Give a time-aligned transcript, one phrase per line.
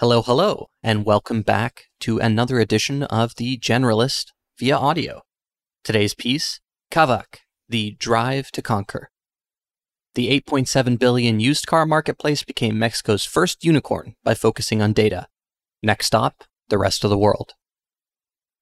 [0.00, 4.28] Hello, hello, and welcome back to another edition of The Generalist
[4.58, 5.20] via audio.
[5.84, 6.58] Today's piece
[6.90, 9.10] Kavak, The Drive to Conquer.
[10.14, 15.26] The 8.7 billion used car marketplace became Mexico's first unicorn by focusing on data.
[15.82, 17.52] Next stop, the rest of the world.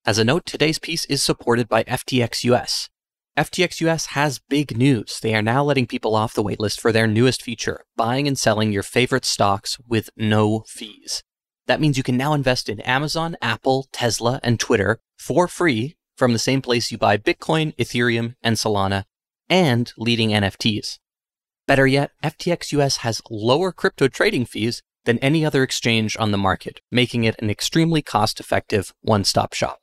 [0.04, 2.88] As a note, today's piece is supported by FTX US.
[3.36, 5.20] FTX US has big news.
[5.20, 8.72] They are now letting people off the waitlist for their newest feature, buying and selling
[8.72, 11.22] your favorite stocks with no fees.
[11.68, 16.32] That means you can now invest in Amazon, Apple, Tesla, and Twitter for free from
[16.32, 19.04] the same place you buy Bitcoin, Ethereum, and Solana,
[19.48, 20.98] and leading NFTs.
[21.66, 26.38] Better yet, FTX US has lower crypto trading fees than any other exchange on the
[26.38, 29.80] market, making it an extremely cost effective one stop shop.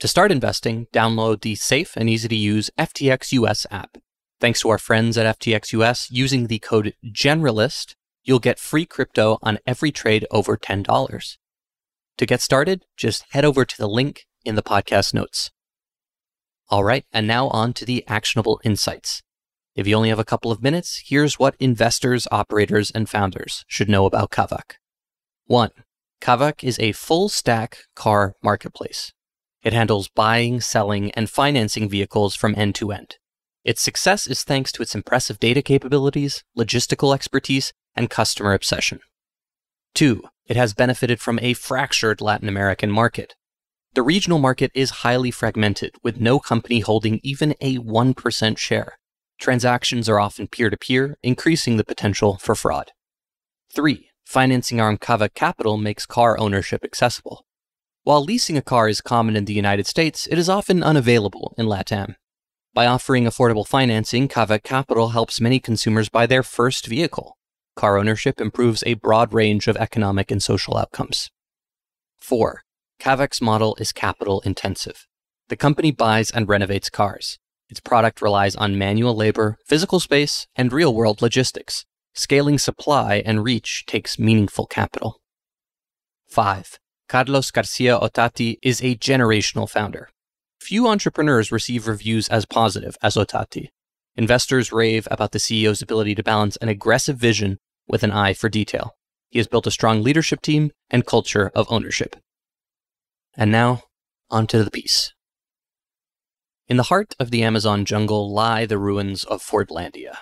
[0.00, 3.96] To start investing, download the safe and easy to use FTX US app.
[4.38, 9.38] Thanks to our friends at FTX US, using the code GENERALIST, you'll get free crypto
[9.42, 11.36] on every trade over $10.
[12.18, 15.50] To get started, just head over to the link in the podcast notes.
[16.68, 19.22] All right, and now on to the actionable insights.
[19.74, 23.88] If you only have a couple of minutes, here's what investors, operators, and founders should
[23.88, 24.74] know about Kavak.
[25.46, 25.70] 1.
[26.20, 29.12] Kavak is a full stack car marketplace.
[29.62, 33.16] It handles buying, selling, and financing vehicles from end to end.
[33.64, 39.00] Its success is thanks to its impressive data capabilities, logistical expertise, and customer obsession.
[39.94, 43.34] Two, it has benefited from a fractured Latin American market.
[43.94, 48.98] The regional market is highly fragmented, with no company holding even a 1% share.
[49.38, 52.92] Transactions are often peer to peer, increasing the potential for fraud.
[53.74, 54.08] 3.
[54.24, 57.44] Financing arm Kavak Capital makes car ownership accessible.
[58.04, 61.66] While leasing a car is common in the United States, it is often unavailable in
[61.66, 62.14] LATAM.
[62.74, 67.36] By offering affordable financing, Kavak Capital helps many consumers buy their first vehicle.
[67.74, 71.30] Car ownership improves a broad range of economic and social outcomes.
[72.20, 72.62] 4.
[73.00, 75.06] Kavak's model is capital intensive.
[75.48, 77.38] The company buys and renovates cars.
[77.68, 81.86] Its product relies on manual labor, physical space, and real world logistics.
[82.14, 85.20] Scaling supply and reach takes meaningful capital.
[86.28, 86.78] 5.
[87.08, 90.10] Carlos Garcia Ottati is a generational founder.
[90.60, 93.70] Few entrepreneurs receive reviews as positive as Ottati.
[94.16, 97.58] Investors rave about the CEO's ability to balance an aggressive vision
[97.88, 98.94] with an eye for detail.
[99.30, 102.16] He has built a strong leadership team and culture of ownership.
[103.34, 103.84] And now,
[104.30, 105.14] on to the piece.
[106.68, 110.16] In the heart of the Amazon jungle lie the ruins of Fordlandia.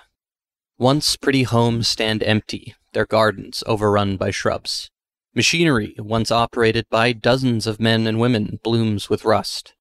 [0.78, 4.90] Once pretty homes stand empty, their gardens overrun by shrubs.
[5.34, 9.74] Machinery, once operated by dozens of men and women, blooms with rust.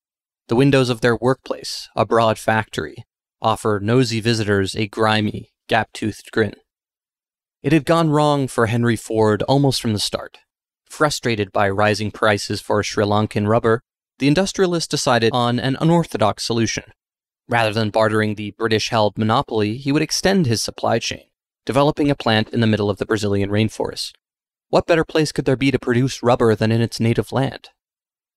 [0.48, 3.06] The windows of their workplace, a broad factory,
[3.42, 6.54] offer nosy visitors a grimy, gap toothed grin.
[7.62, 10.40] It had gone wrong for Henry Ford almost from the start.
[10.86, 13.82] Frustrated by rising prices for Sri Lankan rubber,
[14.18, 16.84] the industrialist decided on an unorthodox solution.
[17.48, 21.26] Rather than bartering the British held monopoly, he would extend his supply chain,
[21.66, 24.14] developing a plant in the middle of the Brazilian rainforest.
[24.70, 27.70] What better place could there be to produce rubber than in its native land?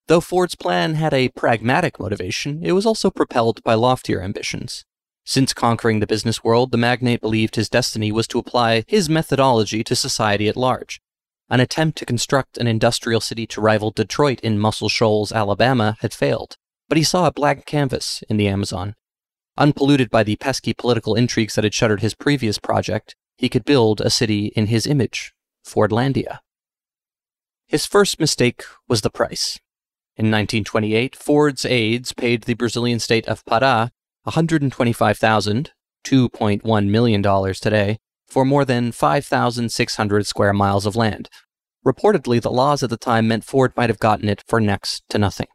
[0.08, 4.84] Though Ford's plan had a pragmatic motivation, it was also propelled by loftier ambitions.
[5.24, 9.84] Since conquering the business world, the magnate believed his destiny was to apply his methodology
[9.84, 11.00] to society at large.
[11.48, 16.12] An attempt to construct an industrial city to rival Detroit in Muscle Shoals, Alabama, had
[16.12, 16.56] failed,
[16.88, 18.94] but he saw a blank canvas in the Amazon.
[19.56, 24.00] Unpolluted by the pesky political intrigues that had shuttered his previous project, he could build
[24.00, 25.34] a city in his image,
[25.64, 26.40] Fordlandia.
[27.66, 29.58] His first mistake was the price.
[30.16, 33.90] In 1928, Ford's aides paid the Brazilian state of Pará
[34.24, 35.72] 125,000,
[36.04, 37.22] $2.1 million
[37.54, 41.28] today, for more than 5,600 square miles of land.
[41.84, 45.18] Reportedly, the laws at the time meant Ford might have gotten it for next to
[45.18, 45.48] nothing.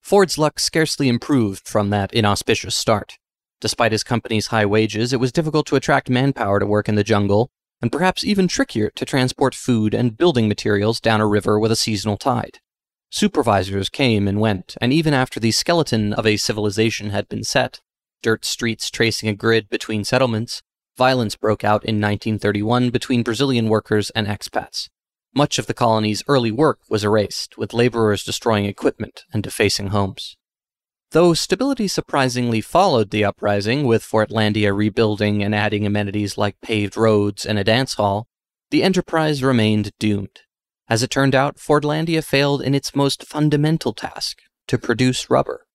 [0.00, 3.18] Ford's luck scarcely improved from that inauspicious start.
[3.60, 7.04] Despite his company's high wages, it was difficult to attract manpower to work in the
[7.04, 7.50] jungle,
[7.80, 11.76] and perhaps even trickier to transport food and building materials down a river with a
[11.76, 12.58] seasonal tide.
[13.10, 17.80] Supervisors came and went, and even after the skeleton of a civilization had been set,
[18.22, 20.62] dirt streets tracing a grid between settlements,
[20.96, 24.88] violence broke out in 1931 between Brazilian workers and expats.
[25.34, 30.36] Much of the colony's early work was erased, with laborers destroying equipment and defacing homes.
[31.12, 37.46] Though stability surprisingly followed the uprising, with Fordlandia rebuilding and adding amenities like paved roads
[37.46, 38.26] and a dance hall,
[38.70, 40.40] the enterprise remained doomed.
[40.88, 44.38] As it turned out, Fordlandia failed in its most fundamental task
[44.68, 45.66] to produce rubber.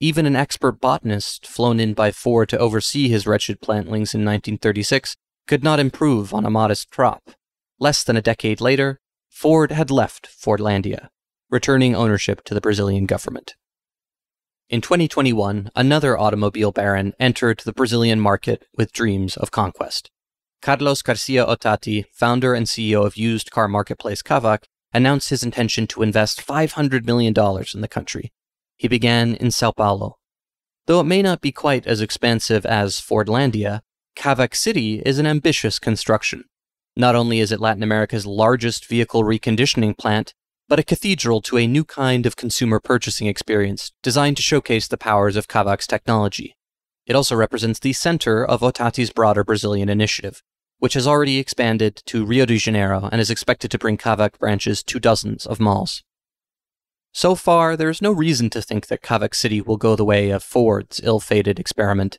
[0.00, 5.16] Even an expert botanist flown in by Ford to oversee his wretched plantlings in 1936
[5.46, 7.30] could not improve on a modest crop.
[7.80, 11.08] Less than a decade later, Ford had left Fordlandia,
[11.50, 13.56] returning ownership to the Brazilian government.
[14.70, 20.10] In 2021, another automobile baron entered the Brazilian market with dreams of conquest.
[20.64, 24.64] Carlos Garcia Ottati, founder and CEO of used car marketplace Kavak,
[24.94, 27.34] announced his intention to invest $500 million
[27.74, 28.32] in the country.
[28.78, 30.16] He began in Sao Paulo.
[30.86, 33.82] Though it may not be quite as expansive as Fordlandia,
[34.16, 36.44] Kavak City is an ambitious construction.
[36.96, 40.32] Not only is it Latin America's largest vehicle reconditioning plant,
[40.66, 44.96] but a cathedral to a new kind of consumer purchasing experience designed to showcase the
[44.96, 46.56] powers of Kavak's technology.
[47.04, 50.42] It also represents the center of Ottati's broader Brazilian initiative,
[50.84, 54.82] which has already expanded to Rio de Janeiro and is expected to bring Kavak branches
[54.82, 56.02] to dozens of malls.
[57.10, 60.28] So far, there is no reason to think that Kavak City will go the way
[60.28, 62.18] of Ford's ill fated experiment.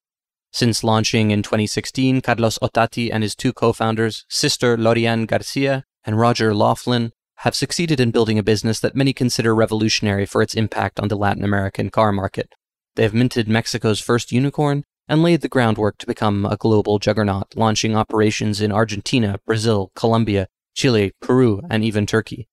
[0.52, 6.18] Since launching in 2016, Carlos Ottati and his two co founders, sister Loreanne Garcia and
[6.20, 7.12] Roger Laughlin,
[7.46, 11.18] have succeeded in building a business that many consider revolutionary for its impact on the
[11.18, 12.50] Latin American car market.
[12.96, 17.56] They have minted Mexico's first unicorn and laid the groundwork to become a global juggernaut,
[17.56, 22.48] launching operations in Argentina, Brazil, Colombia, Chile, Peru, and even Turkey.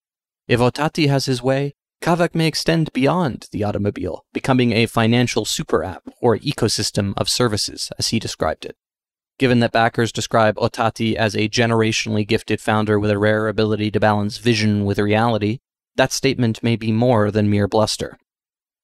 [0.49, 5.84] If Ottati has his way, Kavak may extend beyond the automobile, becoming a financial super
[5.84, 8.76] app or ecosystem of services, as he described it.
[9.38, 14.00] Given that backers describe Ottati as a generationally gifted founder with a rare ability to
[14.00, 15.60] balance vision with reality,
[15.94, 18.19] that statement may be more than mere bluster.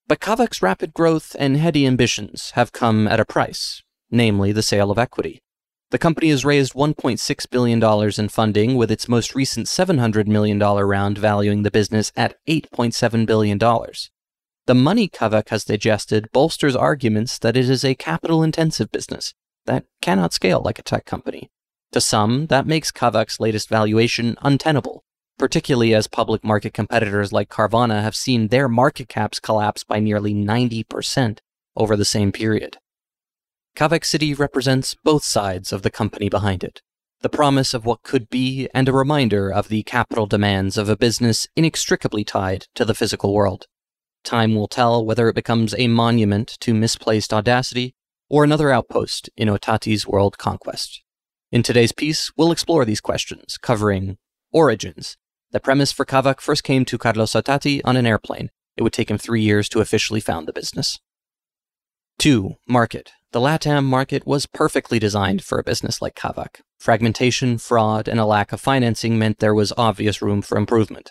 [0.09, 4.91] But Kavak's rapid growth and heady ambitions have come at a price, namely the sale
[4.91, 5.43] of equity.
[5.91, 11.19] The company has raised $1.6 billion in funding, with its most recent $700 million round
[11.19, 13.59] valuing the business at $8.7 billion.
[13.59, 19.35] The money Kavak has digested bolsters arguments that it is a capital intensive business
[19.67, 21.51] that cannot scale like a tech company.
[21.93, 25.05] To some, that makes Kavak's latest valuation untenable,
[25.39, 30.35] particularly as public market competitors like Carvana have seen their market caps collapse by nearly
[30.35, 31.39] 90%
[31.77, 32.79] over the same period.
[33.77, 36.83] Kavak City represents both sides of the company behind it
[37.21, 40.97] the promise of what could be and a reminder of the capital demands of a
[40.97, 43.67] business inextricably tied to the physical world.
[44.23, 47.95] Time will tell whether it becomes a monument to misplaced audacity
[48.29, 51.03] or another outpost in Ottati's world conquest.
[51.51, 54.19] In today's piece, we'll explore these questions, covering
[54.53, 55.17] origins.
[55.51, 58.51] The premise for Kavak first came to Carlos Ottati on an airplane.
[58.77, 60.99] It would take him three years to officially found the business.
[62.19, 62.57] 2.
[62.69, 63.13] Market.
[63.33, 66.61] The LATAM market was perfectly designed for a business like Kavak.
[66.79, 71.11] Fragmentation, fraud, and a lack of financing meant there was obvious room for improvement.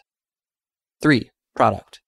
[1.01, 1.31] 3.
[1.55, 2.01] Product.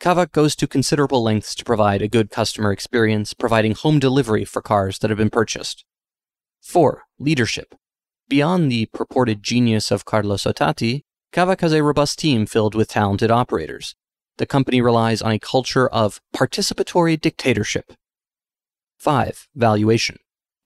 [0.00, 4.62] Kavak goes to considerable lengths to provide a good customer experience, providing home delivery for
[4.62, 5.84] cars that have been purchased.
[6.62, 7.02] 4.
[7.18, 7.74] Leadership.
[8.28, 11.02] Beyond the purported genius of Carlos Ottati,
[11.34, 13.96] Kavak has a robust team filled with talented operators.
[14.36, 17.92] The company relies on a culture of participatory dictatorship.
[18.98, 19.48] 5.
[19.52, 20.18] Valuation.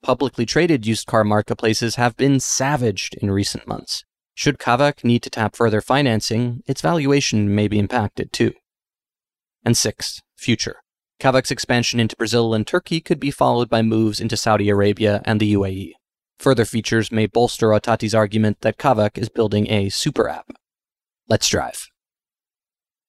[0.03, 4.03] Publicly traded used car marketplaces have been savaged in recent months.
[4.35, 8.53] Should Kavak need to tap further financing, its valuation may be impacted too.
[9.65, 10.83] And six, future.
[11.19, 15.39] Kavak's expansion into Brazil and Turkey could be followed by moves into Saudi Arabia and
[15.39, 15.93] the UAE.
[16.37, 20.51] Further features may bolster Ottati's argument that Kavak is building a super app.
[21.29, 21.85] Let's drive.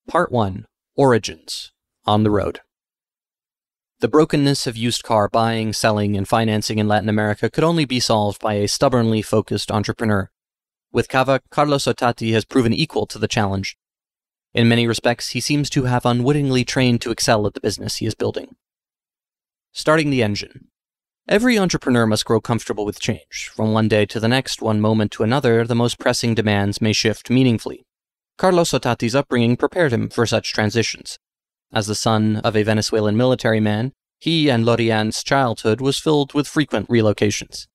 [0.07, 1.73] Part 1 Origins
[2.05, 2.61] On the Road.
[4.01, 7.99] The brokenness of used car buying, selling, and financing in Latin America could only be
[7.99, 10.31] solved by a stubbornly focused entrepreneur.
[10.93, 13.79] With Cava, Carlos Ottati has proven equal to the challenge.
[14.53, 18.07] In many respects, he seems to have unwittingly trained to excel at the business he
[18.07, 18.55] is building.
[19.73, 20.67] Starting the engine.
[21.27, 23.51] Every entrepreneur must grow comfortable with change.
[23.55, 26.93] From one day to the next, one moment to another, the most pressing demands may
[26.93, 27.87] shift meaningfully.
[28.41, 31.19] Carlos Ottati's upbringing prepared him for such transitions.
[31.75, 36.49] As the son of a Venezuelan military man, he and Loreanne's childhood was filled with
[36.49, 37.67] frequent relocations.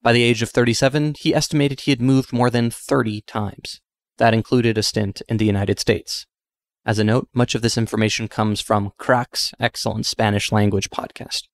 [0.00, 3.80] By the age of 37, he estimated he had moved more than 30 times.
[4.18, 6.24] That included a stint in the United States.
[6.86, 11.48] As a note, much of this information comes from Crack's excellent Spanish language podcast.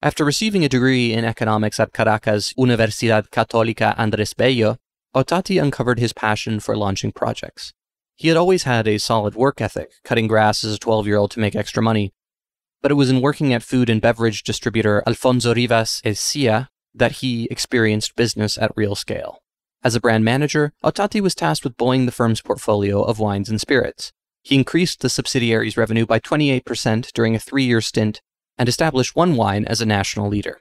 [0.00, 4.76] After receiving a degree in economics at Caracas Universidad Católica Andrés Bello,
[5.14, 7.74] Ottati uncovered his passion for launching projects.
[8.16, 11.30] He had always had a solid work ethic, cutting grass as a 12 year old
[11.32, 12.14] to make extra money.
[12.80, 17.46] But it was in working at food and beverage distributor Alfonzo Rivas Ecija that he
[17.50, 19.42] experienced business at real scale.
[19.84, 23.60] As a brand manager, Ottati was tasked with buoying the firm's portfolio of wines and
[23.60, 24.12] spirits.
[24.42, 28.22] He increased the subsidiary's revenue by 28% during a three year stint
[28.56, 30.58] and established one wine as a national leader.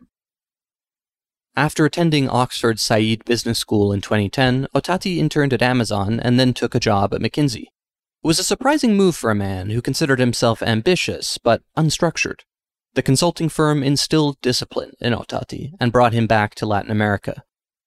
[1.55, 6.74] After attending Oxford Said Business School in 2010, Ottati interned at Amazon and then took
[6.74, 7.63] a job at McKinsey.
[7.63, 12.41] It was a surprising move for a man who considered himself ambitious but unstructured.
[12.93, 17.43] The consulting firm instilled discipline in Ottati and brought him back to Latin America.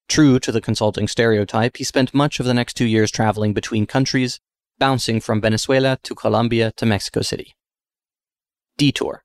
[0.07, 3.87] True to the consulting stereotype, he spent much of the next two years traveling between
[3.87, 4.39] countries,
[4.77, 7.55] bouncing from Venezuela to Colombia to Mexico City.
[8.77, 9.24] Detour.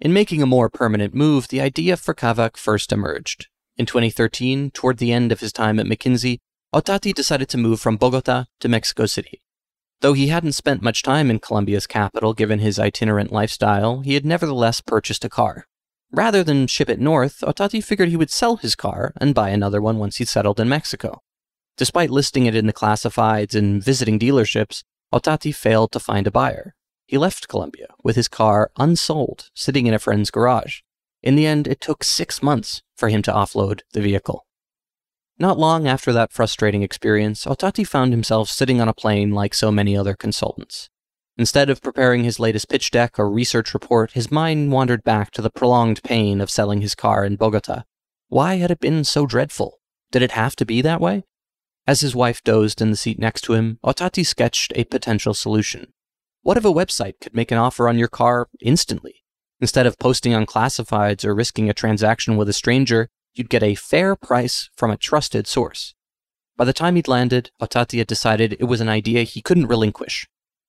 [0.00, 3.48] In making a more permanent move, the idea for Kavak first emerged.
[3.76, 6.38] In 2013, toward the end of his time at McKinsey,
[6.74, 9.42] Ottati decided to move from Bogota to Mexico City.
[10.00, 14.24] Though he hadn't spent much time in Colombia's capital given his itinerant lifestyle, he had
[14.24, 15.66] nevertheless purchased a car.
[16.10, 19.82] Rather than ship it north, Ottati figured he would sell his car and buy another
[19.82, 21.20] one once he settled in Mexico.
[21.76, 26.74] Despite listing it in the classifieds and visiting dealerships, Ottati failed to find a buyer.
[27.10, 30.82] He left Colombia with his car unsold, sitting in a friend's garage.
[31.24, 34.46] In the end, it took six months for him to offload the vehicle.
[35.36, 39.72] Not long after that frustrating experience, Ottati found himself sitting on a plane like so
[39.72, 40.88] many other consultants.
[41.36, 45.42] Instead of preparing his latest pitch deck or research report, his mind wandered back to
[45.42, 47.82] the prolonged pain of selling his car in Bogota.
[48.28, 49.80] Why had it been so dreadful?
[50.12, 51.24] Did it have to be that way?
[51.88, 55.92] As his wife dozed in the seat next to him, Ottati sketched a potential solution.
[56.42, 59.16] What if a website could make an offer on your car instantly?
[59.60, 63.74] Instead of posting on classifieds or risking a transaction with a stranger, you'd get a
[63.74, 65.94] fair price from a trusted source.
[66.56, 70.26] By the time he'd landed, Ottati had decided it was an idea he couldn't relinquish.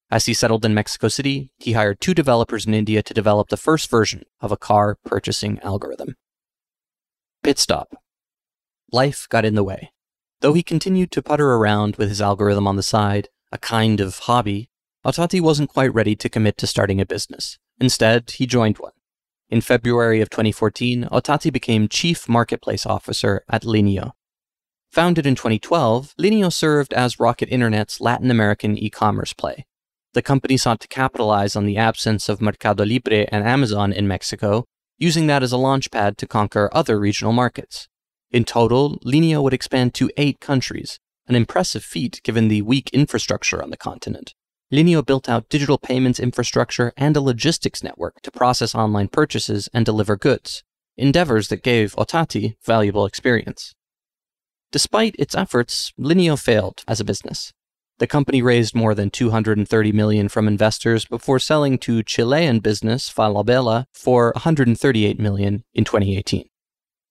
[0.09, 3.55] As he settled in Mexico City, he hired two developers in India to develop the
[3.55, 6.15] first version of a car purchasing algorithm.
[7.43, 7.95] Pit stop.
[8.91, 9.93] Life got in the way.
[10.41, 14.19] Though he continued to putter around with his algorithm on the side, a kind of
[14.19, 14.69] hobby,
[15.03, 17.57] Ottati wasn't quite ready to commit to starting a business.
[17.79, 18.91] Instead, he joined one.
[19.49, 24.11] In February of 2014, Ottati became Chief Marketplace Officer at Linio.
[24.91, 29.65] Founded in 2012, Linio served as Rocket Internet's Latin American e commerce play.
[30.13, 34.65] The company sought to capitalize on the absence of Mercado Libre and Amazon in Mexico,
[34.99, 37.87] using that as a launchpad to conquer other regional markets.
[38.29, 43.63] In total, Linio would expand to eight countries, an impressive feat given the weak infrastructure
[43.63, 44.35] on the continent.
[44.71, 49.85] Linio built out digital payments infrastructure and a logistics network to process online purchases and
[49.85, 50.63] deliver goods,
[50.95, 53.75] endeavors that gave Ottati valuable experience.
[54.71, 57.51] Despite its efforts, Linio failed as a business.
[57.99, 63.85] The company raised more than 230 million from investors before selling to Chilean business Falabella
[63.91, 66.45] for 138 million in 2018.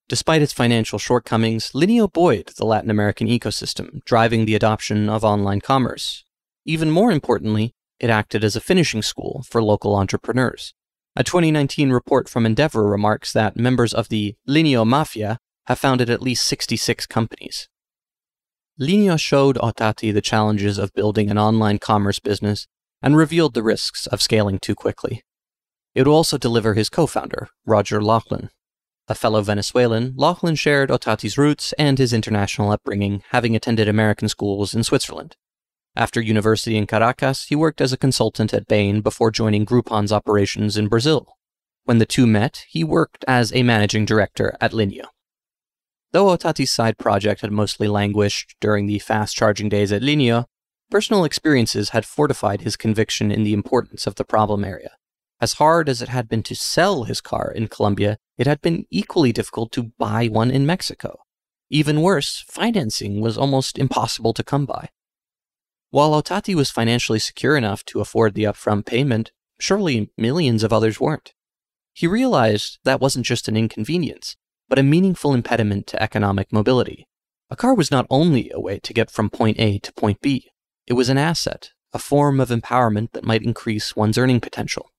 [0.08, 5.60] Despite its financial shortcomings, Linio buoyed the Latin American ecosystem, driving the adoption of online
[5.60, 6.24] commerce,
[6.64, 10.74] even more importantly, it acted as a finishing school for local entrepreneurs.
[11.16, 16.22] A 2019 report from Endeavor remarks that members of the Linio Mafia have founded at
[16.22, 17.68] least 66 companies.
[18.80, 22.66] Linio showed Ottati the challenges of building an online commerce business
[23.02, 25.22] and revealed the risks of scaling too quickly.
[25.94, 28.50] It would also deliver his co founder, Roger Laughlin.
[29.08, 34.72] A fellow Venezuelan, Laughlin shared Ottati's roots and his international upbringing, having attended American schools
[34.72, 35.36] in Switzerland.
[35.96, 40.76] After university in Caracas, he worked as a consultant at Bain before joining Groupon's operations
[40.76, 41.36] in Brazil.
[41.84, 45.06] When the two met, he worked as a managing director at Linio.
[46.12, 50.44] Though Ottati's side project had mostly languished during the fast charging days at Linio,
[50.90, 54.92] personal experiences had fortified his conviction in the importance of the problem area.
[55.40, 58.84] As hard as it had been to sell his car in Colombia, it had been
[58.90, 61.20] equally difficult to buy one in Mexico.
[61.70, 64.90] Even worse, financing was almost impossible to come by.
[65.90, 71.00] While Ottati was financially secure enough to afford the upfront payment, surely millions of others
[71.00, 71.32] weren't.
[71.92, 74.36] He realized that wasn't just an inconvenience,
[74.68, 77.08] but a meaningful impediment to economic mobility.
[77.50, 80.52] A car was not only a way to get from point A to point B,
[80.86, 84.90] it was an asset, a form of empowerment that might increase one's earning potential.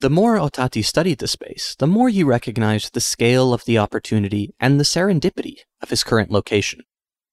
[0.00, 4.54] The more Ottati studied the space, the more he recognized the scale of the opportunity
[4.58, 6.80] and the serendipity of his current location.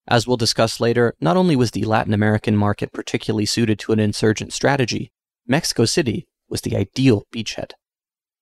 [0.10, 4.00] As we'll discuss later, not only was the Latin American market particularly suited to an
[4.00, 5.12] insurgent strategy,
[5.48, 7.74] Mexico City was the ideal beachhead.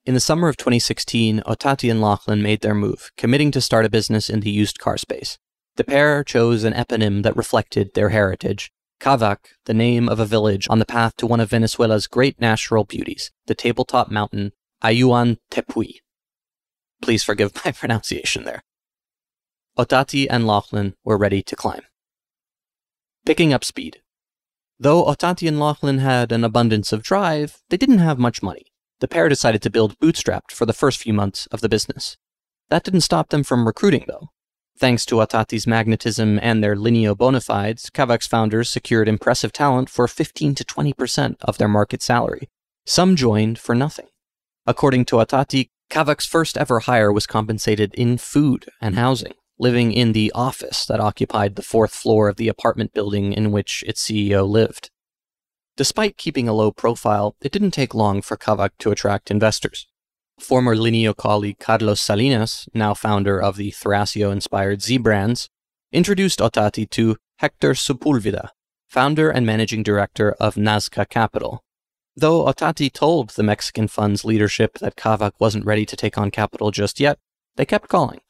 [0.05, 3.89] In the summer of 2016, Ottati and Laughlin made their move, committing to start a
[3.89, 5.38] business in the used car space.
[5.75, 8.71] The pair chose an eponym that reflected their heritage,
[9.01, 12.86] Kavac, the name of a village on the path to one of Venezuela's great natural
[12.86, 15.95] beauties, the tabletop mountain Ayuan Tepuy.
[17.01, 18.63] Please forgive my pronunciation there.
[19.77, 21.84] Ottati and Laughlin were ready to climb.
[23.27, 24.01] Picking up speed.
[24.79, 28.65] Though Ottati and Laughlin had an abundance of drive, they didn't have much money.
[29.01, 32.17] The pair decided to build bootstrapped for the first few months of the business.
[32.69, 34.29] That didn't stop them from recruiting, though.
[34.79, 40.07] Thanks to Ottati's magnetism and their Linio bona fides, Kavak's founders secured impressive talent for
[40.07, 42.50] 15 to 20% of their market salary.
[42.86, 44.07] Some joined for nothing.
[44.65, 50.14] According to Ottati, Kavak's first ever hire was compensated in food and housing, living in
[50.14, 54.48] the office that occupied the fourth floor of the apartment building in which its CEO
[54.48, 54.92] lived.
[55.76, 59.88] Despite keeping a low profile, it didn't take long for Kavak to attract investors.
[60.40, 65.50] Former Linio colleague Carlos Salinas, now founder of the Thrasio inspired Z Brands,
[65.92, 68.50] introduced Ottati to Hector Sepulveda,
[68.88, 71.64] founder and managing director of Nazca Capital.
[72.16, 76.72] Though Ottati told the Mexican fund's leadership that Kavak wasn't ready to take on capital
[76.72, 77.20] just yet,
[77.56, 78.22] they kept calling.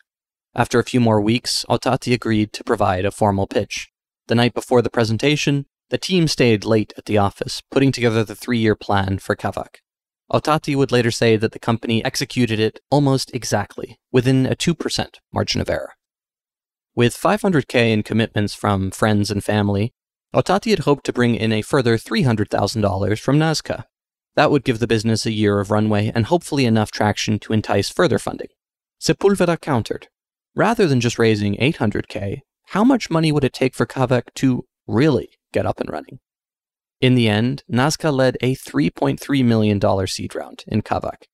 [0.58, 3.92] After a few more weeks, Ottati agreed to provide a formal pitch.
[4.26, 8.34] The night before the presentation, the team stayed late at the office, putting together the
[8.34, 9.76] three year plan for Kavak.
[10.34, 15.62] Ottati would later say that the company executed it almost exactly, within a 2% margin
[15.62, 15.94] of error.
[16.96, 19.94] With 500k in commitments from friends and family,
[20.34, 23.84] Ottati had hoped to bring in a further $300,000 from Nazca.
[24.36, 27.92] That would give the business a year of runway and hopefully enough traction to entice
[27.92, 28.50] further funding.
[29.00, 30.08] Sepulveda countered.
[30.58, 35.30] Rather than just raising 800k, how much money would it take for Kavak to really
[35.54, 36.18] get up and running?
[37.00, 41.26] In the end, Nazca led a $3.3 million seed round in Kavak.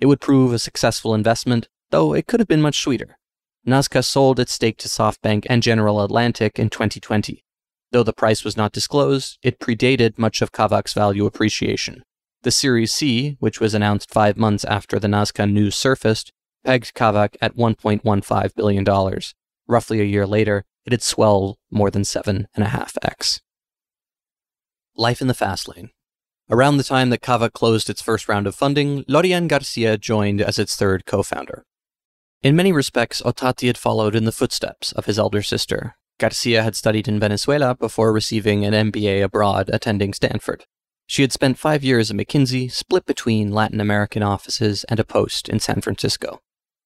[0.00, 3.16] It would prove a successful investment, though it could have been much sweeter.
[3.64, 7.44] Nazca sold its stake to SoftBank and General Atlantic in 2020.
[7.92, 12.02] Though the price was not disclosed, it predated much of Kavak's value appreciation.
[12.42, 16.32] The Series C, which was announced five months after the Nazca news surfaced,
[16.64, 19.20] pegged Kavak at $1.15 billion.
[19.66, 23.40] Roughly a year later, it had swelled more than 7.5x.
[24.96, 25.90] Life in the Fast Lane.
[26.50, 30.58] Around the time that Kavak closed its first round of funding, Loreanne Garcia joined as
[30.58, 31.64] its third co founder.
[32.42, 35.94] In many respects, Ottati had followed in the footsteps of his elder sister.
[36.18, 40.66] Garcia had studied in Venezuela before receiving an MBA abroad attending Stanford.
[41.06, 45.48] She had spent five years at McKinsey, split between Latin American offices and a post
[45.48, 46.40] in San Francisco.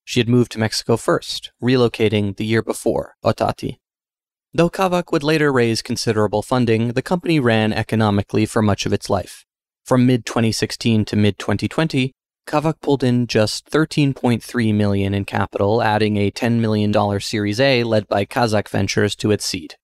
[0.06, 3.78] She had moved to Mexico first, relocating the year before Ottati.
[4.54, 9.10] Though Kavak would later raise considerable funding, the company ran economically for much of its
[9.10, 9.44] life.
[9.84, 12.12] From mid 2016 to mid 2020,
[12.46, 18.06] Kavak pulled in just 13.3 million in capital, adding a $10 million Series A led
[18.06, 19.74] by Kaszek Ventures to its seed.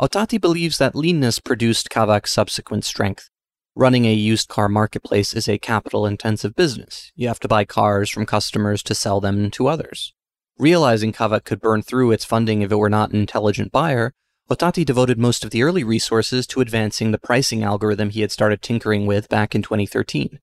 [0.00, 3.30] Ottati believes that leanness produced Kavak's subsequent strength.
[3.76, 7.10] Running a used car marketplace is a capital intensive business.
[7.16, 10.14] You have to buy cars from customers to sell them to others.
[10.56, 14.12] Realizing Kavak could burn through its funding if it were not an intelligent buyer,
[14.48, 18.62] Ottati devoted most of the early resources to advancing the pricing algorithm he had started
[18.62, 20.38] tinkering with back in 2013.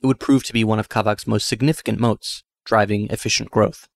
[0.00, 3.88] It would prove to be one of Kavak's most significant moats, driving efficient growth.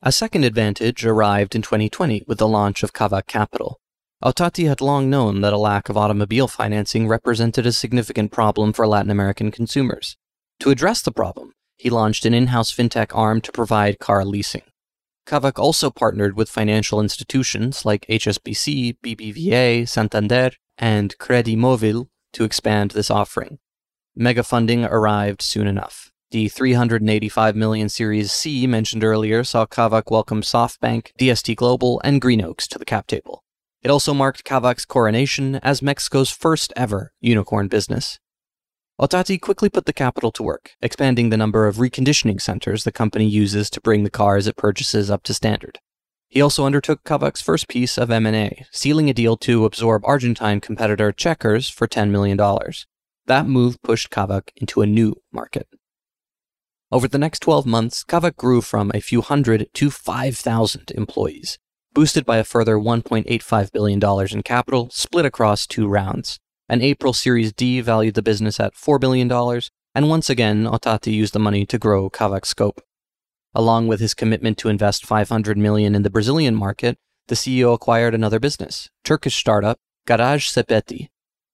[0.00, 3.80] A second advantage arrived in 2020 with the launch of Kavak Capital.
[4.20, 8.84] Ottati had long known that a lack of automobile financing represented a significant problem for
[8.84, 10.16] Latin American consumers.
[10.58, 14.62] To address the problem, he launched an in house fintech arm to provide car leasing.
[15.24, 23.12] Kavak also partnered with financial institutions like HSBC, BBVA, Santander, and Credimobil to expand this
[23.12, 23.60] offering.
[24.16, 26.10] Mega funding arrived soon enough.
[26.32, 32.66] The 385 million Series C mentioned earlier saw Kavak welcome SoftBank, DST Global, and Greenoaks
[32.66, 33.44] to the cap table.
[33.82, 38.18] It also marked Kavak's coronation as Mexico's first ever unicorn business.
[39.00, 43.26] Ottati quickly put the capital to work, expanding the number of reconditioning centers the company
[43.28, 45.78] uses to bring the cars it purchases up to standard.
[46.26, 51.12] He also undertook Kavak's first piece of M&A, sealing a deal to absorb Argentine competitor
[51.12, 52.36] Checkars for $10 million.
[53.26, 55.68] That move pushed Kavak into a new market.
[56.90, 61.58] Over the next 12 months, Kavak grew from a few hundred to 5,000 employees,
[61.92, 66.38] boosted by a further $1.85 billion in capital split across two rounds.
[66.68, 69.30] An April Series D valued the business at $4 billion,
[69.94, 72.82] and once again, Ottati used the money to grow Kavak's scope.
[73.54, 76.98] Along with his commitment to invest 500 million in the Brazilian market,
[77.28, 81.08] the CEO acquired another business, Turkish startup Garaj Sepeti.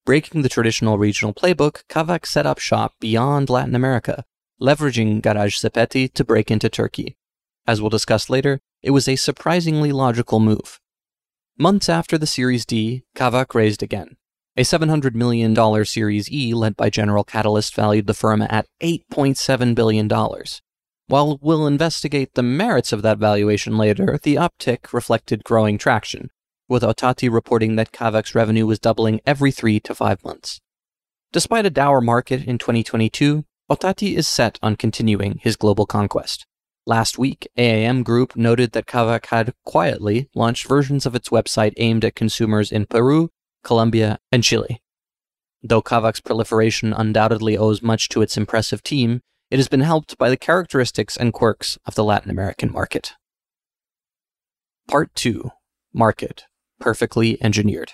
[0.05, 4.25] Breaking the traditional regional playbook, Kavak set up shop beyond Latin America,
[4.61, 7.17] leveraging Garaj Sepeti to break into Turkey.
[7.67, 10.79] As we'll discuss later, it was a surprisingly logical move.
[11.59, 14.17] Months after the Series D, Kavak raised again,
[14.59, 20.09] a $700 million Series E led by General Catalyst valued the firm at $8.7 billion.
[21.07, 26.31] While we'll investigate the merits of that valuation later, the uptick reflected growing traction,
[26.69, 30.61] with Ottati reporting that Kavak's revenue was doubling every three to five months.
[31.33, 36.47] Despite a dour market in 2022, Ottati is set on continuing his global conquest.
[36.87, 42.05] Last week, AAM Group noted that Kavak had quietly launched versions of its website aimed
[42.05, 43.31] at consumers in Peru,
[43.63, 44.83] Colombia, and Chile.
[45.63, 50.29] Though Kavak's proliferation undoubtedly owes much to its impressive team, it has been helped by
[50.29, 53.15] the characteristics and quirks of the Latin American market.
[54.87, 55.53] Part 2
[55.95, 56.45] Market
[56.79, 57.93] Perfectly Engineered.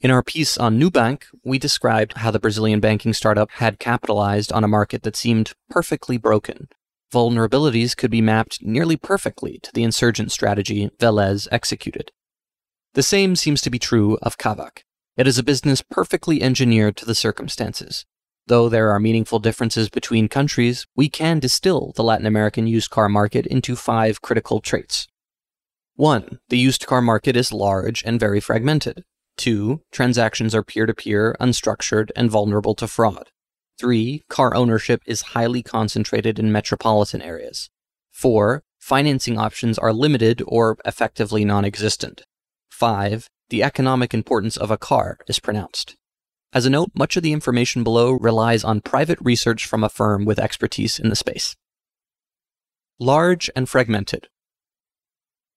[0.00, 4.64] In our piece on Nubank, we described how the Brazilian banking startup had capitalized on
[4.64, 6.68] a market that seemed perfectly broken.
[7.12, 12.12] Vulnerabilities could be mapped nearly perfectly to the insurgent strategy Velez executed.
[12.94, 14.84] The same seems to be true of Kavak.
[15.16, 18.06] It is a business perfectly engineered to the circumstances.
[18.46, 23.08] Though there are meaningful differences between countries, we can distill the Latin American used car
[23.08, 25.08] market into five critical traits.
[25.96, 26.40] 1.
[26.48, 29.04] The used car market is large and very fragmented.
[29.36, 29.82] 2.
[29.92, 33.30] Transactions are peer to peer, unstructured, and vulnerable to fraud.
[33.80, 34.22] 3.
[34.28, 37.70] Car ownership is highly concentrated in metropolitan areas.
[38.12, 38.62] 4.
[38.78, 42.22] Financing options are limited or effectively non existent.
[42.70, 43.26] 5.
[43.48, 45.96] The economic importance of a car is pronounced.
[46.52, 50.26] As a note, much of the information below relies on private research from a firm
[50.26, 51.56] with expertise in the space.
[52.98, 54.28] Large and fragmented.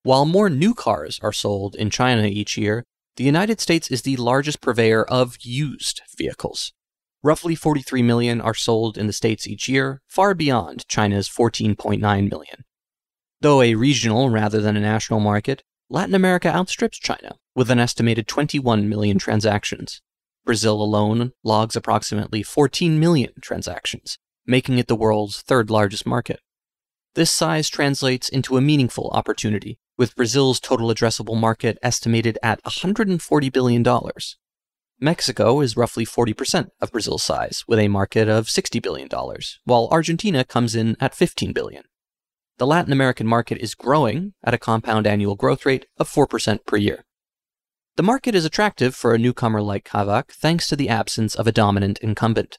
[0.03, 2.86] While more new cars are sold in China each year,
[3.17, 6.71] the United States is the largest purveyor of used vehicles.
[7.25, 12.65] Roughly 43 million are sold in the States each year, far beyond China's 14.9 million.
[13.39, 18.27] Though a regional rather than a national market, Latin America outstrips China, with an estimated
[18.27, 20.01] 21 million transactions.
[20.45, 26.41] Brazil alone logs approximately 14 million transactions, making it the world's third largest market.
[27.15, 33.53] This size translates into a meaningful opportunity with Brazil's total addressable market estimated at $140
[33.53, 33.83] billion.
[35.03, 39.09] Mexico is roughly 40% of Brazil's size, with a market of $60 billion,
[39.65, 41.83] while Argentina comes in at 15 billion.
[42.57, 46.77] The Latin American market is growing at a compound annual growth rate of 4% per
[46.77, 47.03] year.
[47.97, 51.51] The market is attractive for a newcomer like Kavak thanks to the absence of a
[51.51, 52.57] dominant incumbent.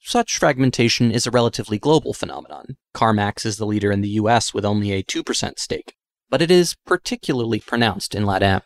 [0.00, 2.76] Such fragmentation is a relatively global phenomenon.
[2.96, 5.94] CarMax is the leader in the US with only a 2% stake
[6.28, 8.62] but it is particularly pronounced in LATAM.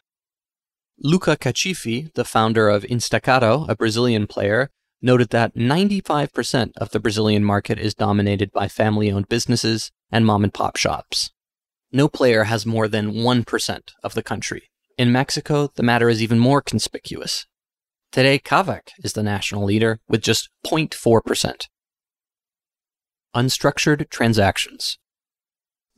[1.03, 4.69] Luca Cafici, the founder of InstaCarro, a Brazilian player,
[5.01, 10.45] noted that 95% of the Brazilian market is dominated by family owned businesses and mom
[10.45, 11.31] and pop shops.
[11.91, 14.65] No player has more than 1% of the country.
[14.99, 17.47] In Mexico, the matter is even more conspicuous.
[18.13, 21.67] Today, Kavak is the national leader with just 0.4%.
[23.35, 24.99] Unstructured transactions.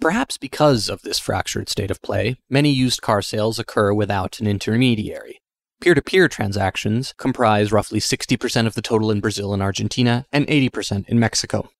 [0.02, 4.48] Perhaps because of this fractured state of play, many used car sales occur without an
[4.48, 5.40] intermediary.
[5.80, 10.44] Peer to peer transactions comprise roughly 60% of the total in Brazil and Argentina, and
[10.48, 11.70] 80% in Mexico.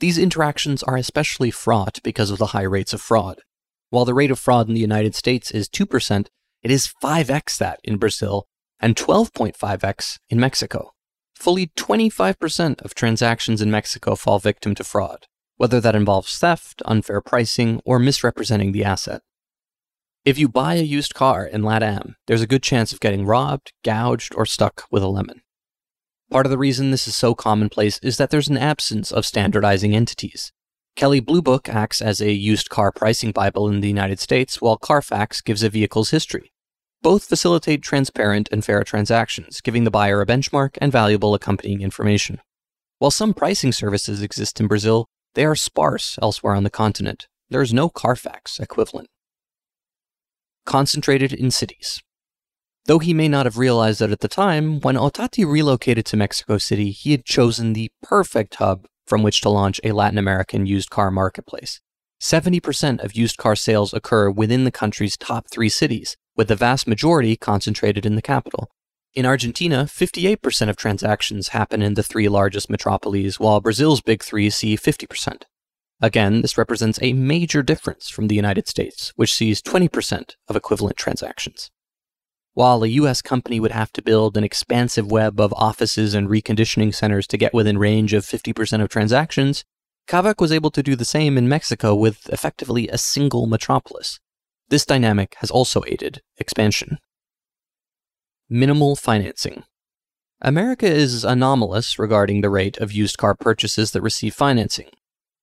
[0.00, 3.42] These interactions are especially fraught because of the high rates of fraud.
[3.90, 6.26] While the rate of fraud in the United States is 2%,
[6.64, 8.48] it is 5x that in Brazil
[8.80, 10.94] and 12.5x in Mexico.
[11.36, 15.28] Fully 25% of transactions in Mexico fall victim to fraud
[15.60, 19.20] whether that involves theft, unfair pricing, or misrepresenting the asset.
[20.24, 23.74] If you buy a used car in LATAM, there's a good chance of getting robbed,
[23.84, 25.42] gouged, or stuck with a lemon.
[26.30, 29.94] Part of the reason this is so commonplace is that there's an absence of standardizing
[29.94, 30.50] entities.
[30.96, 34.78] Kelley Blue Book acts as a used car pricing Bible in the United States, while
[34.78, 36.54] Carfax gives a vehicle's history.
[37.02, 42.40] Both facilitate transparent and fair transactions, giving the buyer a benchmark and valuable accompanying information.
[42.98, 47.28] While some pricing services exist in Brazil, they are sparse elsewhere on the continent.
[47.48, 49.08] There is no Carfax equivalent.
[50.66, 52.02] Concentrated in cities.
[52.86, 56.58] Though he may not have realized that at the time, when Ottati relocated to Mexico
[56.58, 60.90] City, he had chosen the perfect hub from which to launch a Latin American used
[60.90, 61.80] car marketplace.
[62.20, 66.86] 70% of used car sales occur within the country's top three cities, with the vast
[66.86, 68.70] majority concentrated in the capital.
[69.12, 74.50] In Argentina, 58% of transactions happen in the three largest metropolises, while Brazil's big three
[74.50, 75.42] see 50%.
[76.00, 80.96] Again, this represents a major difference from the United States, which sees 20% of equivalent
[80.96, 81.72] transactions.
[82.54, 86.94] While a US company would have to build an expansive web of offices and reconditioning
[86.94, 89.64] centers to get within range of 50% of transactions,
[90.06, 94.20] Kavak was able to do the same in Mexico with effectively a single metropolis.
[94.68, 96.98] This dynamic has also aided expansion.
[98.52, 99.62] Minimal financing.
[100.40, 104.88] America is anomalous regarding the rate of used car purchases that receive financing.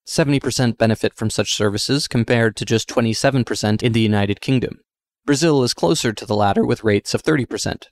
[0.06, 4.80] 70% benefit from such services compared to just 27% in the United Kingdom.
[5.24, 7.84] Brazil is closer to the latter with rates of 30%.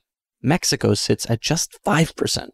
[0.43, 2.49] Mexico sits at just 5%.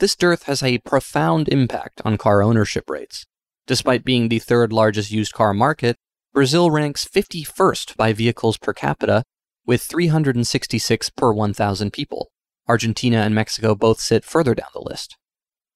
[0.00, 3.24] This dearth has a profound impact on car ownership rates.
[3.68, 5.94] Despite being the third largest used car market,
[6.34, 9.22] Brazil ranks 51st by vehicles per capita,
[9.68, 12.30] with 366 per 1,000 people.
[12.66, 15.18] Argentina and Mexico both sit further down the list.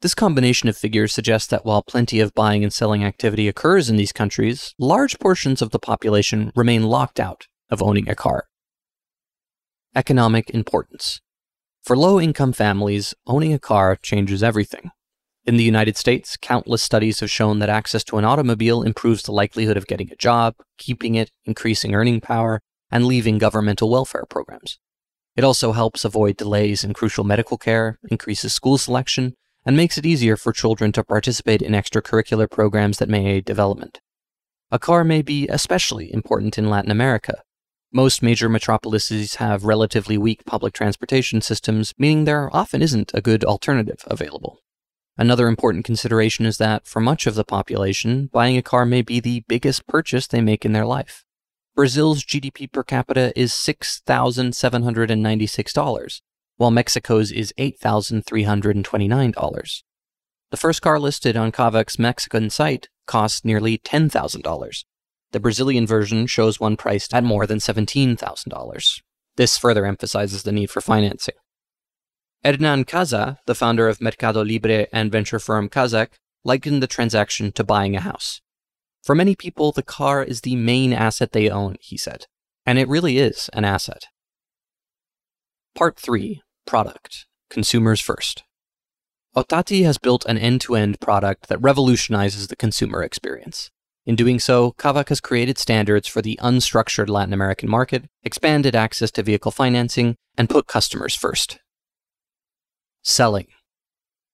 [0.00, 3.96] This combination of figures suggests that while plenty of buying and selling activity occurs in
[3.96, 8.46] these countries, large portions of the population remain locked out of owning a car.
[9.94, 11.20] Economic importance.
[11.82, 14.90] For low income families, owning a car changes everything.
[15.44, 19.32] In the United States, countless studies have shown that access to an automobile improves the
[19.32, 24.78] likelihood of getting a job, keeping it, increasing earning power, and leaving governmental welfare programs.
[25.34, 30.04] It also helps avoid delays in crucial medical care, increases school selection, and makes it
[30.04, 34.00] easier for children to participate in extracurricular programs that may aid development.
[34.70, 37.42] A car may be especially important in Latin America.
[37.92, 43.44] Most major metropolises have relatively weak public transportation systems, meaning there often isn't a good
[43.44, 44.58] alternative available.
[45.18, 49.20] Another important consideration is that, for much of the population, buying a car may be
[49.20, 51.24] the biggest purchase they make in their life.
[51.74, 56.20] Brazil's GDP per capita is $6,796,
[56.56, 59.82] while Mexico's is $8,329.
[60.50, 64.84] The first car listed on Kavak's Mexican site costs nearly $10,000.
[65.32, 69.00] The Brazilian version shows one priced at more than $17,000.
[69.36, 71.36] This further emphasizes the need for financing.
[72.44, 76.08] Hernan Kazah, the founder of Mercado Libre and venture firm Kaszek,
[76.44, 78.42] likened the transaction to buying a house.
[79.02, 82.26] For many people, the car is the main asset they own, he said.
[82.64, 84.04] And it really is an asset.
[85.74, 88.44] Part 3 Product Consumers First.
[89.34, 93.70] Ottati has built an end to end product that revolutionizes the consumer experience.
[94.04, 99.10] In doing so, Kavak has created standards for the unstructured Latin American market, expanded access
[99.12, 101.58] to vehicle financing, and put customers first.
[103.02, 103.46] Selling.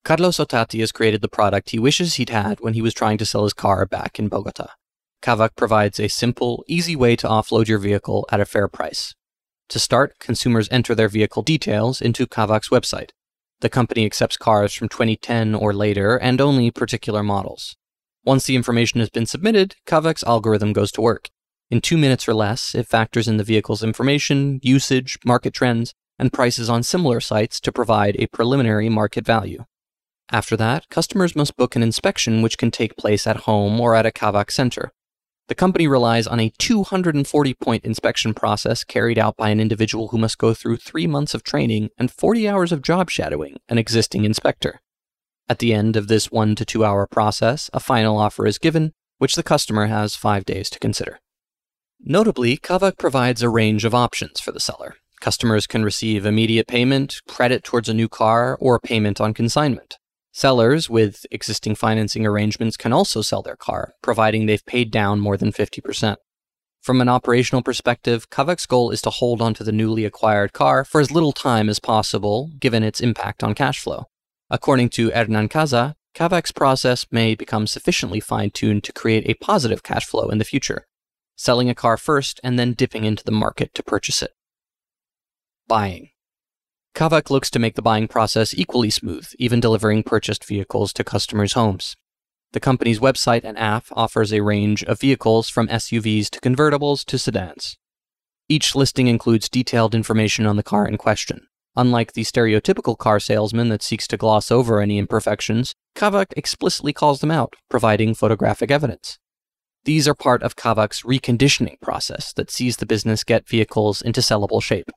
[0.08, 3.26] Carlos Ottati has created the product he wishes he'd had when he was trying to
[3.26, 4.70] sell his car back in Bogota.
[5.20, 9.14] Kavak provides a simple, easy way to offload your vehicle at a fair price.
[9.68, 13.10] To start, consumers enter their vehicle details into Kavak's website.
[13.60, 17.76] The company accepts cars from 2010 or later and only particular models.
[18.24, 21.28] Once the information has been submitted, Kavak's algorithm goes to work.
[21.70, 26.32] In two minutes or less, it factors in the vehicle's information, usage, market trends, and
[26.32, 29.66] prices on similar sites to provide a preliminary market value.
[30.30, 34.04] After that, customers must book an inspection which can take place at home or at
[34.04, 34.92] a Kavak center.
[35.48, 40.18] The company relies on a 240 point inspection process carried out by an individual who
[40.18, 44.26] must go through three months of training and 40 hours of job shadowing an existing
[44.26, 44.80] inspector.
[45.48, 48.92] At the end of this one to two hour process, a final offer is given,
[49.16, 51.20] which the customer has five days to consider.
[51.98, 54.96] Notably, Kavak provides a range of options for the seller.
[55.20, 59.96] Customers can receive immediate payment, credit towards a new car, or payment on consignment.
[60.32, 65.36] Sellers with existing financing arrangements can also sell their car, providing they've paid down more
[65.36, 66.16] than 50%.
[66.80, 71.00] From an operational perspective, Kavak's goal is to hold onto the newly acquired car for
[71.00, 74.06] as little time as possible, given its impact on cash flow.
[74.48, 79.82] According to Hernan Kazah, Kavak's process may become sufficiently fine tuned to create a positive
[79.82, 80.86] cash flow in the future,
[81.36, 84.32] selling a car first and then dipping into the market to purchase it.
[85.66, 86.10] Buying.
[86.98, 91.52] Kavak looks to make the buying process equally smooth, even delivering purchased vehicles to customers'
[91.52, 91.94] homes.
[92.50, 97.16] The company's website and app offers a range of vehicles from SUVs to convertibles to
[97.16, 97.76] sedans.
[98.48, 101.46] Each listing includes detailed information on the car in question.
[101.76, 107.20] Unlike the stereotypical car salesman that seeks to gloss over any imperfections, Kavak explicitly calls
[107.20, 109.20] them out, providing photographic evidence.
[109.84, 114.60] These are part of Kavak's reconditioning process that sees the business get vehicles into sellable
[114.60, 114.90] shape.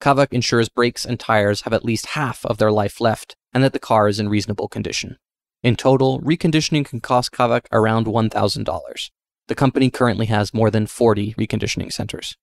[0.00, 3.72] Kavak ensures brakes and tires have at least half of their life left and that
[3.72, 5.16] the car is in reasonable condition.
[5.62, 9.10] In total, reconditioning can cost Kavak around $1,000.
[9.48, 12.36] The company currently has more than 40 reconditioning centers.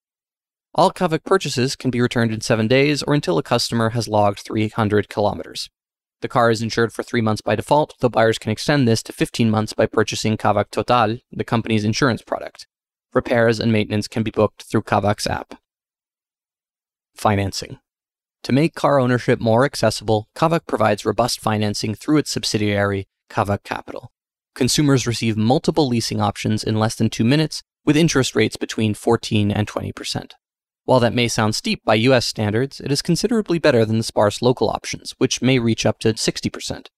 [0.74, 4.40] All Kavak purchases can be returned in seven days or until a customer has logged
[4.40, 5.70] 300 kilometers.
[6.20, 9.12] The car is insured for three months by default, though buyers can extend this to
[9.12, 12.66] 15 months by purchasing Kavak Total, the company's insurance product.
[13.12, 15.54] Repairs and maintenance can be booked through Kavak's app.
[17.14, 17.78] Financing.
[18.44, 24.12] To make car ownership more accessible, Kavak provides robust financing through its subsidiary, Kavak Capital.
[24.54, 29.50] Consumers receive multiple leasing options in less than two minutes, with interest rates between 14
[29.50, 30.32] and 20%.
[30.84, 34.42] While that may sound steep by US standards, it is considerably better than the sparse
[34.42, 36.88] local options, which may reach up to 60%.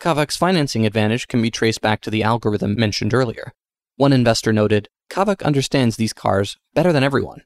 [0.00, 3.52] Kavak's financing advantage can be traced back to the algorithm mentioned earlier.
[3.96, 7.42] One investor noted, Kavak understands these cars better than everyone.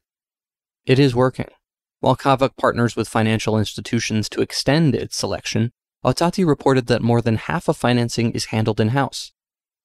[0.87, 1.49] It is working.
[2.03, 5.71] While Kavak partners with financial institutions to extend its selection,
[6.05, 9.31] Ottati reported that more than half of financing is handled in house.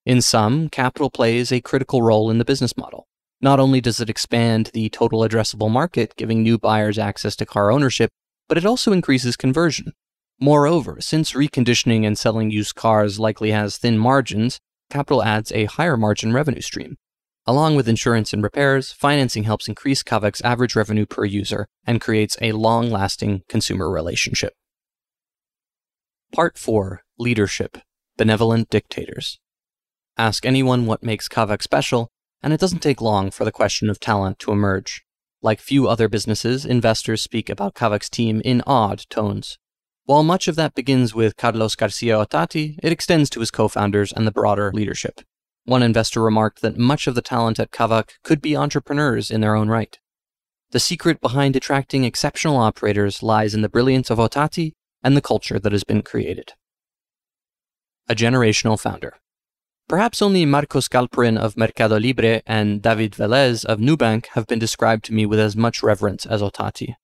[0.03, 3.05] In sum, capital plays a critical role in the business model.
[3.39, 7.71] Not only does it expand the total addressable market, giving new buyers access to car
[7.71, 8.09] ownership,
[8.49, 9.93] but it also increases conversion.
[10.39, 14.57] Moreover, since reconditioning and selling used cars likely has thin margins,
[14.89, 16.97] capital adds a higher margin revenue stream.
[17.49, 22.35] Along with insurance and repairs, financing helps increase Kavak's average revenue per user and creates
[22.41, 24.51] a long lasting consumer relationship.
[26.33, 27.77] Part 4 Leadership
[28.17, 29.39] Benevolent Dictators.
[30.17, 32.09] Ask anyone what makes Kavak special,
[32.43, 35.05] and it doesn't take long for the question of talent to emerge.
[35.41, 39.57] Like few other businesses, investors speak about Kavak's team in odd tones.
[40.03, 44.11] While much of that begins with Carlos Garcia Ottati, it extends to his co founders
[44.11, 45.21] and the broader leadership.
[45.67, 49.53] One investor remarked that much of the talent at Kavak could be entrepreneurs in their
[49.53, 49.99] own right.
[50.71, 55.59] The secret behind attracting exceptional operators lies in the brilliance of Ottati and the culture
[55.59, 56.53] that has been created.
[58.07, 59.17] A generational founder.
[59.89, 65.03] Perhaps only Marcos Galperin of Mercado Libre and David Velez of Nubank have been described
[65.05, 66.95] to me with as much reverence as Ottati.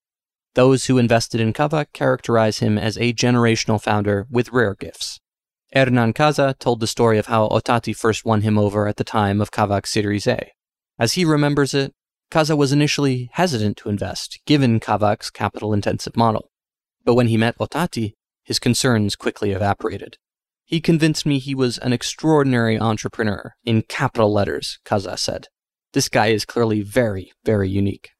[0.54, 5.20] Those who invested in Kavak characterize him as a generational founder with rare gifts.
[5.76, 9.42] Hernan Kazah told the story of how Ottati first won him over at the time
[9.42, 10.52] of Kavak's Series A.
[11.00, 11.96] As he remembers it,
[12.30, 16.52] Kazah was initially hesitant to invest, given Kavak's capital intensive model.
[17.04, 20.18] But when he met Ottati, his concerns quickly evaporated.
[20.64, 25.48] He convinced me he was an extraordinary entrepreneur, in capital letters, Kazah said.
[25.94, 28.12] This guy is clearly very, very unique.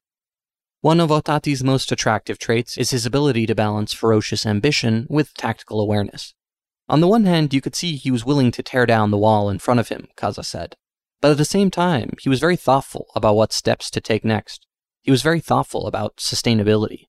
[0.80, 5.80] One of Ottati's most attractive traits is his ability to balance ferocious ambition with tactical
[5.80, 6.34] awareness.
[6.88, 9.48] On the one hand, you could see he was willing to tear down the wall
[9.48, 10.76] in front of him, Kazah said.
[11.20, 14.66] But at the same time, he was very thoughtful about what steps to take next.
[15.00, 17.06] He was very thoughtful about sustainability.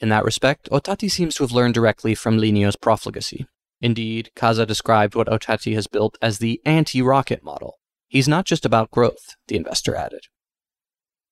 [0.00, 3.46] In that respect, Ottati seems to have learned directly from Linio's profligacy.
[3.80, 7.78] Indeed, Kazah described what Ottati has built as the anti rocket model.
[8.08, 10.22] He's not just about growth, the investor added.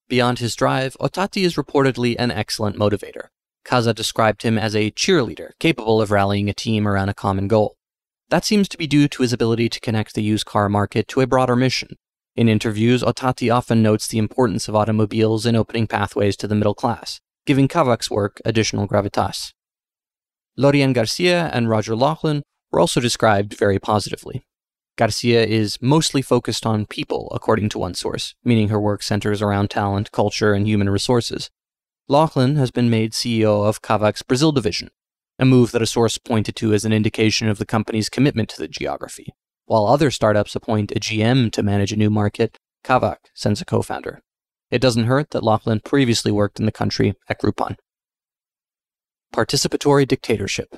[0.09, 3.29] Beyond his drive, Ottati is reportedly an excellent motivator.
[3.65, 7.77] Kazah described him as a cheerleader, capable of rallying a team around a common goal.
[8.29, 11.21] That seems to be due to his ability to connect the used car market to
[11.21, 11.97] a broader mission.
[12.37, 16.75] In interviews, Ottati often notes the importance of automobiles in opening pathways to the middle
[16.75, 19.53] class, giving Kavak's work additional gravitas.
[20.59, 24.43] Loreanne Garcia and Roger Laughlin were also described very positively.
[24.97, 29.69] Garcia is mostly focused on people, according to one source, meaning her work centers around
[29.71, 31.51] talent, culture, and human resources.
[32.07, 34.91] Laughlin has been made CEO of Kavak's Brazil division,
[35.39, 38.59] a move that a source pointed to as an indication of the company's commitment to
[38.59, 39.33] the geography.
[39.65, 43.81] While other startups appoint a GM to manage a new market, Kavak sends a co
[43.81, 44.21] founder.
[44.71, 47.77] It doesn't hurt that Laughlin previously worked in the country at Groupon.
[49.35, 50.77] Participatory dictatorship.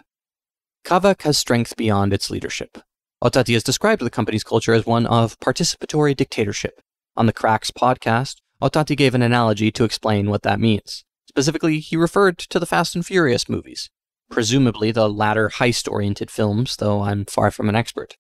[0.84, 2.78] Kavak has strength beyond its leadership.
[3.20, 6.80] Ottati has described the company's culture as one of participatory dictatorship.
[7.16, 11.04] On the Cracks podcast, Ottati gave an analogy to explain what that means.
[11.37, 13.90] Specifically, he referred to the Fast and Furious movies,
[14.31, 18.16] presumably the latter heist oriented films, though I'm far from an expert.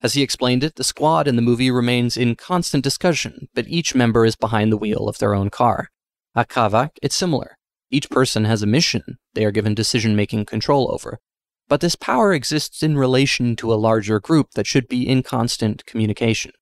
[0.00, 3.96] As he explained it, the squad in the movie remains in constant discussion, but each
[3.96, 5.88] member is behind the wheel of their own car.
[6.36, 7.56] At Kavak, it's similar.
[7.90, 11.18] Each person has a mission they are given decision making control over,
[11.66, 15.84] but this power exists in relation to a larger group that should be in constant
[15.84, 16.52] communication.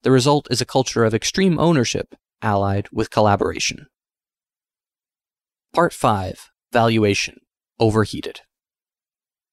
[0.00, 3.88] The result is a culture of extreme ownership allied with collaboration.
[5.74, 7.40] Part 5 Valuation
[7.80, 8.42] Overheated.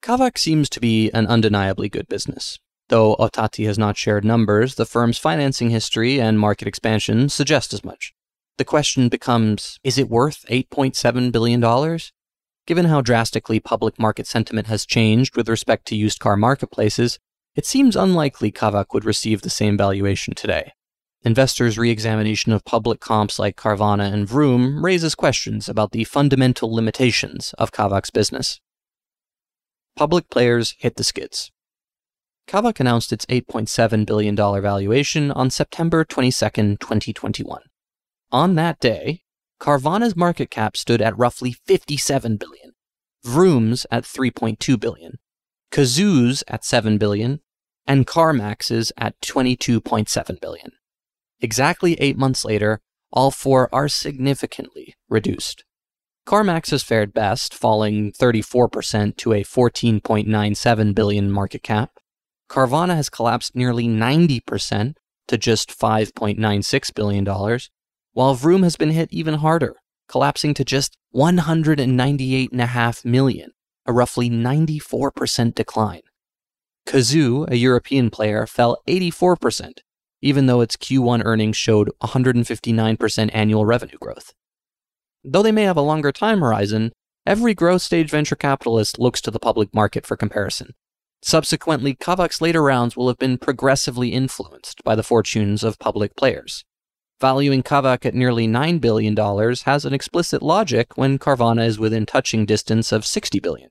[0.04, 2.60] Kavak seems to be an undeniably good business.
[2.90, 7.86] Though Ottati has not shared numbers, the firm's financing history and market expansion suggest as
[7.86, 8.14] much.
[8.58, 12.00] The question becomes is it worth $8.7 billion?
[12.68, 17.18] Given how drastically public market sentiment has changed with respect to used car marketplaces,
[17.56, 20.74] it seems unlikely Kavak would receive the same valuation today.
[21.24, 26.74] Investors' re examination of public comps like Carvana and Vroom raises questions about the fundamental
[26.74, 28.62] limitations of Kavak's business.
[29.98, 31.52] Public players hit the skids.
[32.48, 37.62] Kavak announced its $8.7 billion valuation on September 22, 2021.
[38.32, 39.24] On that day,
[39.60, 42.72] Carvana's market cap stood at roughly 57 billion,
[43.26, 45.20] Vroom's at 3.2 billion,
[45.70, 47.42] Cazoo's at 7 billion,
[47.86, 50.72] and CarMax's at 22.7 billion.
[51.42, 52.82] Exactly 8 months later,
[53.12, 55.64] all four are significantly reduced.
[56.28, 61.92] CarMax has fared best, falling 34% to a 14.97 billion market cap.
[62.50, 64.96] Carvana has collapsed nearly 90%
[65.28, 67.26] to just $5.96 billion,
[68.14, 69.76] while Vroom has been hit even harder,
[70.08, 73.52] collapsing to just 198.5 million,
[73.86, 76.02] a roughly 94% decline.
[76.88, 79.80] Cazoo, a European player, fell 84%,
[80.22, 84.34] even though its Q1 earnings showed 159% annual revenue growth.
[85.24, 86.92] Though they may have a longer time horizon,
[87.26, 90.74] every growth stage venture capitalist looks to the public market for comparison.
[91.22, 96.64] Subsequently, Kavak's later rounds will have been progressively influenced by the fortunes of public players.
[97.20, 99.18] Valuing Kavak at nearly $9 billion
[99.66, 103.70] has an explicit logic when Carvana is within touching distance of $60 billion.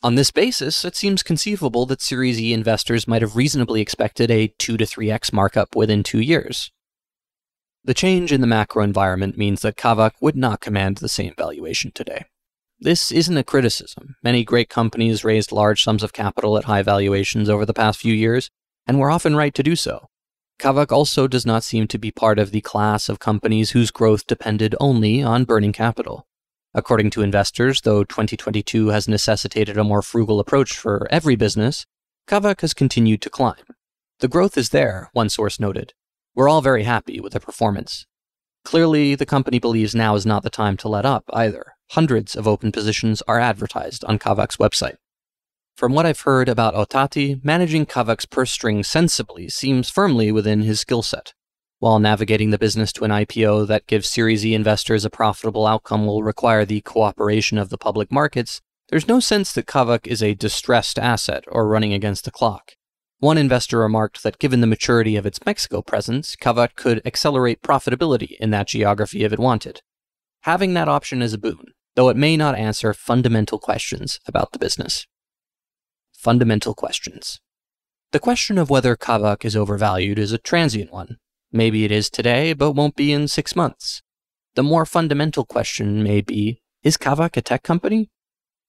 [0.00, 4.54] On this basis, it seems conceivable that Series E investors might have reasonably expected a
[4.58, 6.70] 2 to 3x markup within two years.
[7.82, 11.90] The change in the macro environment means that Kavak would not command the same valuation
[11.92, 12.26] today.
[12.78, 14.14] This isn't a criticism.
[14.22, 18.14] Many great companies raised large sums of capital at high valuations over the past few
[18.14, 18.50] years,
[18.86, 20.06] and were often right to do so.
[20.60, 24.28] Kavak also does not seem to be part of the class of companies whose growth
[24.28, 26.27] depended only on burning capital.
[26.78, 31.84] According to investors, though 2022 has necessitated a more frugal approach for every business,
[32.28, 33.64] Kavak has continued to climb.
[34.20, 35.92] The growth is there, one source noted.
[36.36, 38.06] We're all very happy with the performance.
[38.64, 41.72] Clearly, the company believes now is not the time to let up either.
[41.90, 44.98] Hundreds of open positions are advertised on Kavak's website.
[45.76, 50.78] From what I've heard about Ottati, managing Kavak's purse string sensibly seems firmly within his
[50.78, 51.34] skill set.
[51.80, 56.06] While navigating the business to an IPO that gives Series E investors a profitable outcome
[56.06, 60.34] will require the cooperation of the public markets, there's no sense that Kavak is a
[60.34, 62.72] distressed asset or running against the clock.
[63.20, 68.36] One investor remarked that given the maturity of its Mexico presence, Kavak could accelerate profitability
[68.40, 69.82] in that geography if it wanted.
[70.40, 74.58] Having that option is a boon, though it may not answer fundamental questions about the
[74.58, 75.06] business.
[76.12, 77.38] Fundamental questions.
[78.10, 81.18] The question of whether Kavak is overvalued is a transient one.
[81.52, 84.02] Maybe it is today, but won't be in six months.
[84.54, 88.10] The more fundamental question may be Is Kavak a tech company?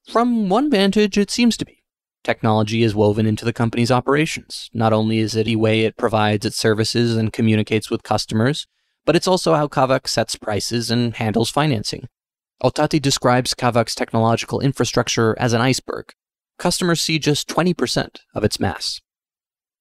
[0.08, 1.84] From one vantage, it seems to be.
[2.24, 4.70] Technology is woven into the company's operations.
[4.74, 8.68] Not only is it the way it provides its services and communicates with customers,
[9.06, 12.08] but it's also how Kavak sets prices and handles financing.
[12.62, 16.12] Ottati describes Kavak's technological infrastructure as an iceberg.
[16.58, 19.00] Customers see just 20% of its mass.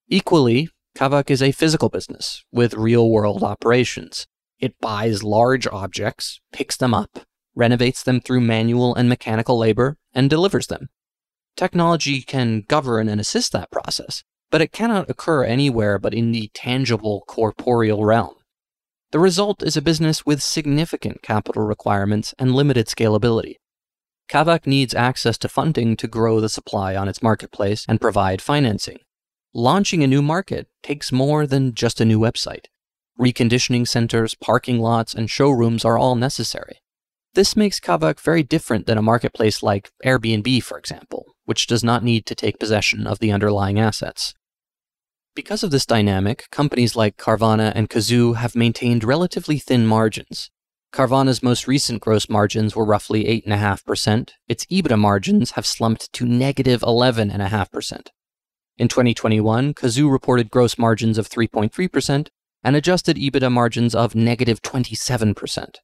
[0.07, 4.27] Equally, Kavak is a physical business with real world operations.
[4.59, 7.19] It buys large objects, picks them up,
[7.55, 10.89] renovates them through manual and mechanical labor, and delivers them.
[11.55, 16.49] Technology can govern and assist that process, but it cannot occur anywhere but in the
[16.53, 18.35] tangible corporeal realm.
[19.11, 23.55] The result is a business with significant capital requirements and limited scalability.
[24.29, 28.99] Kavak needs access to funding to grow the supply on its marketplace and provide financing.
[29.53, 32.65] Launching a new market takes more than just a new website.
[33.19, 36.79] Reconditioning centers, parking lots, and showrooms are all necessary.
[37.33, 42.03] This makes Kavak very different than a marketplace like Airbnb, for example, which does not
[42.03, 44.33] need to take possession of the underlying assets.
[45.35, 50.49] Because of this dynamic, companies like Carvana and Cazoo have maintained relatively thin margins.
[50.91, 54.31] Carvana's most recent gross margins were roughly 8.5%.
[54.47, 58.07] Its EBITDA margins have slumped to negative 11.5%.
[58.79, 62.29] In 2021, Cazoo reported gross margins of 3.3%
[62.63, 65.75] and adjusted EBITDA margins of negative 27%.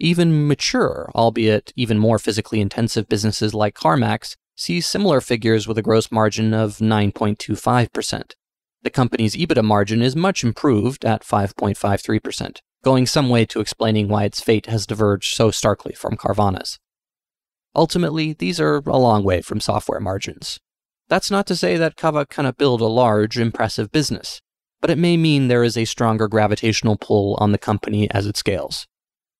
[0.00, 5.82] Even mature, albeit even more physically intensive businesses like CarMax see similar figures with a
[5.82, 8.32] gross margin of 9.25%.
[8.82, 14.24] The company's EBITDA margin is much improved at 5.53%, going some way to explaining why
[14.24, 16.80] its fate has diverged so starkly from Carvana's.
[17.76, 20.58] Ultimately, these are a long way from software margins.
[21.08, 24.40] That's not to say that Kava cannot build a large, impressive business,
[24.80, 28.36] but it may mean there is a stronger gravitational pull on the company as it
[28.36, 28.86] scales.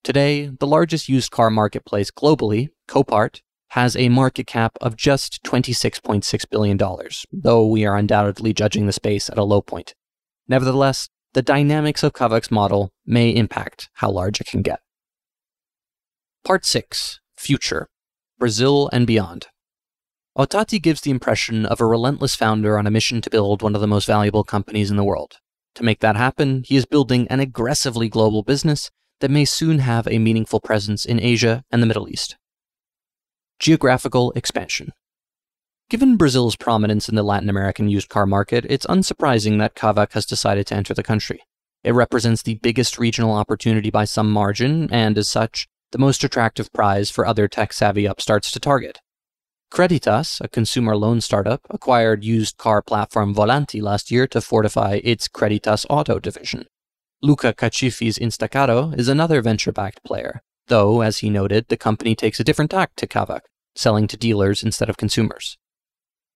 [0.04, 3.40] Today, the largest used car marketplace globally, Copart,
[3.70, 6.78] has a market cap of just $26.6 billion,
[7.32, 9.94] though we are undoubtedly judging the space at a low point.
[10.46, 14.80] Nevertheless, the dynamics of Kavak's model may impact how large it can get.
[16.44, 17.88] Part 6 Future
[18.38, 19.46] Brazil and Beyond.
[20.36, 23.82] Ottati gives the impression of a relentless founder on a mission to build one of
[23.82, 25.36] the most valuable companies in the world.
[25.74, 30.08] To make that happen, he is building an aggressively global business that may soon have
[30.08, 32.38] a meaningful presence in Asia and the Middle East.
[33.58, 34.92] Geographical expansion.
[35.90, 40.24] Given Brazil's prominence in the Latin American used car market, it's unsurprising that Kavak has
[40.24, 41.42] decided to enter the country.
[41.84, 46.72] It represents the biggest regional opportunity by some margin, and as such, the most attractive
[46.72, 49.00] prize for other tech savvy upstarts to target.
[49.72, 55.28] Creditas, a consumer loan startup, acquired used car platform Volanty last year to fortify its
[55.28, 56.66] Creditas Auto division.
[57.22, 62.38] Luca Cafici's InstaCarro is another venture backed player, though, as he noted, the company takes
[62.38, 63.40] a different tack to Kavak
[63.74, 65.56] selling to dealers instead of consumers.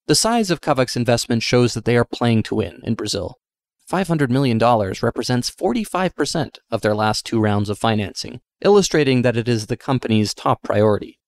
[0.06, 3.34] The size of Kavak's investment shows that they are playing to win in Brazil.
[3.92, 4.58] $500 million
[5.02, 10.32] represents 45% of their last two rounds of financing, illustrating that it is the company's
[10.32, 11.20] top priority.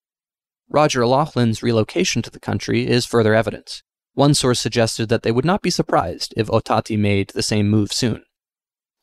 [0.71, 3.81] Roger Laughlin's relocation to the country is further evidence.
[4.13, 7.91] One source suggested that they would not be surprised if Ottati made the same move
[7.91, 8.23] soon.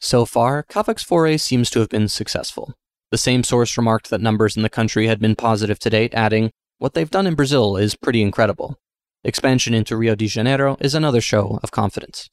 [0.01, 2.75] So far, Kavak's foray seems to have been successful.
[3.11, 6.53] The same source remarked that numbers in the country had been positive to date, adding,
[6.79, 8.79] What they've done in Brazil is pretty incredible.
[9.25, 12.29] Expansion into Rio de Janeiro is another show of confidence.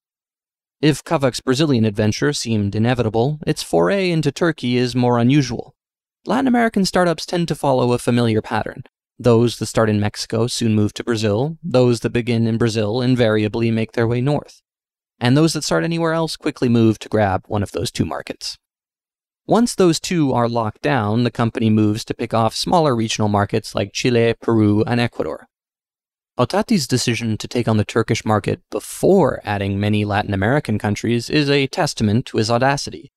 [0.79, 5.73] If Kavak's Brazilian adventure seemed inevitable, its foray into Turkey is more unusual.
[6.25, 8.84] Latin American startups tend to follow a familiar pattern.
[9.24, 13.71] Those that start in Mexico soon move to Brazil, those that begin in Brazil invariably
[13.71, 14.61] make their way north.
[15.17, 18.57] And those that start anywhere else quickly move to grab one of those two markets.
[19.47, 23.74] Once those two are locked down, the company moves to pick off smaller regional markets
[23.74, 25.47] like Chile, Peru, and Ecuador.
[26.38, 31.49] Ottati's decision to take on the Turkish market before adding many Latin American countries is
[31.49, 33.09] a testament to his audacity.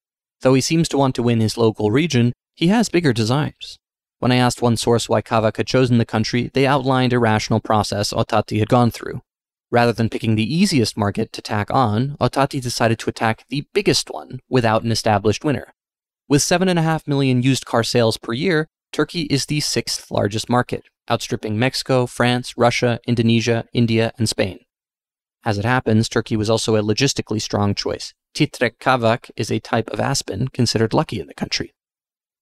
[0.42, 3.80] Though he seems to want to win his local region, he has bigger designs.
[4.26, 7.60] When I asked one source why Kavak had chosen the country, they outlined a rational
[7.60, 9.22] process Ottati had gone through.
[9.70, 14.10] Rather than picking the easiest market to tack on, Ottati decided to attack the biggest
[14.10, 15.72] one without an established winner.
[16.28, 21.56] With 7.5 million used car sales per year, Turkey is the sixth largest market, outstripping
[21.56, 24.58] Mexico, France, Russia, Indonesia, India, and Spain.
[25.44, 28.12] As it happens, Turkey was also a logistically strong choice.
[28.34, 31.75] Titrek Kavak is a type of aspen considered lucky in the country.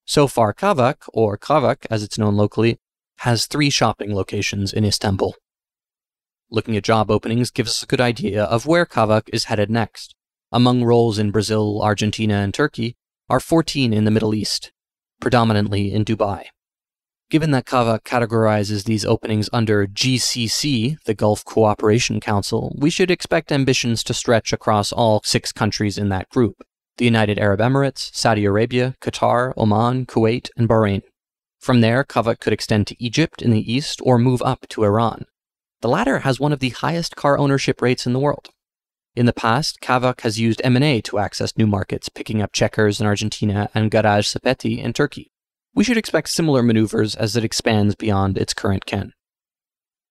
[0.06, 2.78] So far, Kavak, or Kavak as it's known locally,
[3.18, 5.34] has three shopping locations in Istanbul.
[6.50, 10.14] Looking at job openings gives us a good idea of where Kavak is headed next.
[10.52, 12.96] Among roles in Brazil, Argentina, and Turkey
[13.30, 14.72] are 14 in the Middle East,
[15.20, 16.44] predominantly in Dubai.
[17.30, 23.50] Given that Kavak categorizes these openings under GCC, the Gulf Cooperation Council, we should expect
[23.50, 26.62] ambitions to stretch across all six countries in that group
[26.98, 31.02] the United Arab Emirates, Saudi Arabia, Qatar, Oman, Kuwait, and Bahrain.
[31.60, 35.24] From there, Kavak could extend to Egypt in the east or move up to Iran.
[35.80, 38.48] The latter has one of the highest car ownership rates in the world.
[39.14, 43.06] In the past, Kavak has used M&A to access new markets, picking up Checkars in
[43.06, 45.30] Argentina and Garaj Sepeti in Turkey
[45.74, 49.12] we should expect similar maneuvers as it expands beyond its current ken.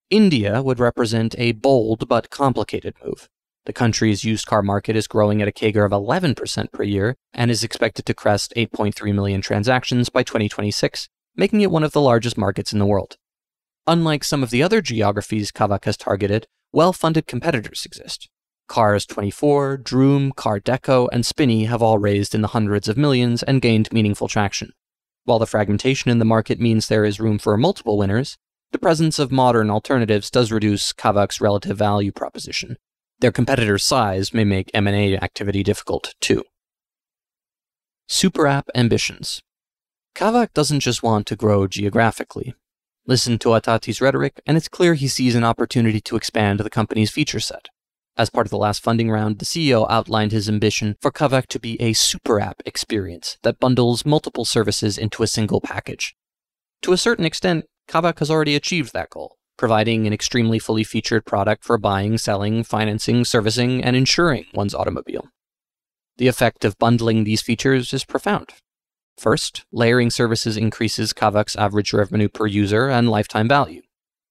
[0.10, 3.30] India would represent a bold but complicated move.
[3.66, 7.50] The country's used car market is growing at a CAGR of 11% per year and
[7.50, 11.08] is expected to crest 8.3 million transactions by 2026,
[11.38, 13.16] making it one of the largest markets in the world.
[13.88, 18.30] Unlike some of the other geographies Kavak has targeted, well funded competitors exist.
[18.68, 23.62] Cars 24, Droom, CarDekho, and Spinny have all raised in the hundreds of millions and
[23.62, 24.74] gained meaningful traction.
[25.26, 28.38] While the fragmentation in the market means there is room for multiple winners,
[28.72, 32.78] the presence of modern alternatives does reduce Kavak's relative value proposition.
[33.24, 36.44] Their competitors' size may make M&A activity difficult too.
[38.06, 39.42] Super app ambitions.
[40.14, 42.54] Kavak doesn't just want to grow geographically.
[43.08, 47.12] Listen to Ottati's rhetoric, and it's clear he sees an opportunity to expand the company's
[47.12, 47.70] feature set.
[48.18, 51.62] As part of the last funding round, the CEO outlined his ambition for Kavak to
[51.62, 56.14] be a super app experience that bundles multiple services into a single package.
[56.82, 61.26] To a certain extent, Kavak has already achieved that goal, providing an extremely fully featured
[61.26, 65.28] product for buying, selling, financing, servicing, and insuring one's automobile.
[66.18, 68.50] The effect of bundling these features is profound.
[69.18, 73.82] First, layering services increases Kavak's average revenue per user and lifetime value.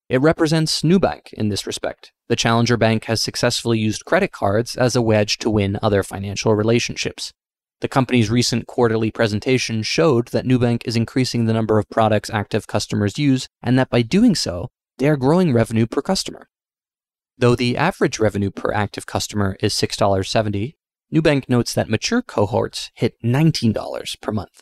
[0.09, 2.11] It represents Nubank in this respect.
[2.27, 6.55] The challenger bank has successfully used credit cards as a wedge to win other financial
[6.55, 7.31] relationships.
[7.81, 12.67] The company's recent quarterly presentation showed that Nubank is increasing the number of products active
[12.67, 16.47] customers use, and that by doing so, they are growing revenue per customer.
[17.37, 20.75] Though the average revenue per active customer is $6.70,
[21.13, 24.61] Nubank notes that mature cohorts hit $19 per month.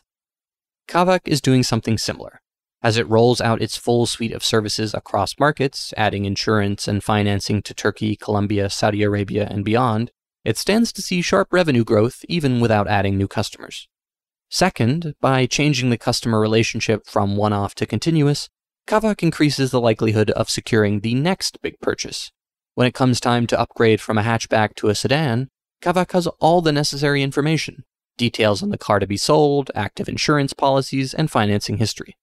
[0.86, 2.42] Kavak is doing something similar.
[2.82, 7.62] As it rolls out its full suite of services across markets, adding insurance and financing
[7.62, 10.10] to Turkey, Colombia, Saudi Arabia, and beyond,
[10.44, 13.88] it stands to see sharp revenue growth even without adding new customers.
[14.50, 18.50] Second, by changing the customer relationship from one off to continuous,
[18.86, 22.32] Kavak increases the likelihood of securing the next big purchase.
[22.74, 25.48] When it comes time to upgrade from a hatchback to a sedan,
[25.82, 27.84] Kavak has all the necessary information
[28.16, 32.16] details on the car to be sold, active insurance policies, and financing history.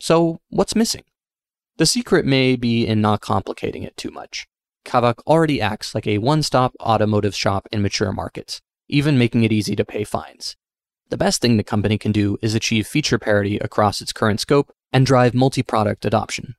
[0.00, 1.04] So, what's missing?
[1.76, 4.46] The secret may be in not complicating it too much.
[4.84, 9.52] Kavak already acts like a one stop automotive shop in mature markets, even making it
[9.52, 10.56] easy to pay fines.
[11.10, 14.72] The best thing the company can do is achieve feature parity across its current scope
[14.92, 16.54] and drive multi product adoption.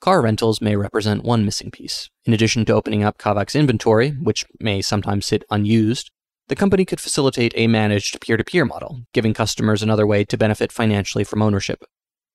[0.00, 2.10] Car rentals may represent one missing piece.
[2.24, 6.10] In addition to opening up Kavak's inventory, which may sometimes sit unused,
[6.48, 10.36] the company could facilitate a managed peer to peer model, giving customers another way to
[10.36, 11.82] benefit financially from ownership.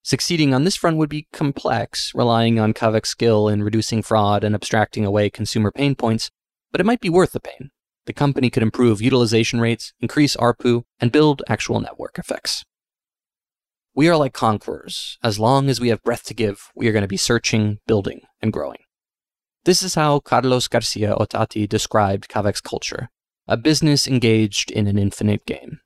[0.04, 4.56] Succeeding on this front would be complex, relying on Kavak's skill in reducing fraud and
[4.56, 6.32] abstracting away consumer pain points,
[6.72, 7.70] but it might be worth the pain.
[8.08, 12.66] The company could improve utilization rates, increase ARPU, and build actual network effects.
[14.02, 15.20] We are like conquerors.
[15.22, 18.22] As long as we have breath to give, we are going to be searching, building,
[18.42, 18.80] and growing.
[19.66, 23.10] This is how Carlos Garcia Ottati described Kavak's culture
[23.48, 25.82] a business engaged in an infinite game.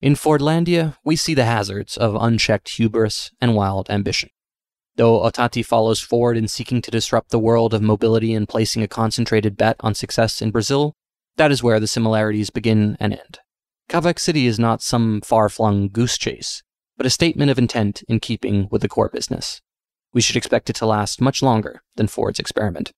[0.00, 4.30] In Fordlandia, we see the hazards of unchecked hubris and wild ambition.
[4.94, 8.86] Though Ottati follows Ford in seeking to disrupt the world of mobility and placing a
[8.86, 10.94] concentrated bet on success in Brazil,
[11.34, 13.40] that is where the similarities begin and end.
[13.88, 16.62] Kavak City is not some far flung goose chase
[17.00, 19.62] but a statement of intent in keeping with the core business.
[20.12, 22.92] We should expect it to last much longer than Ford's experiment.